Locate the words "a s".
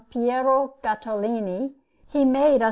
2.53-2.59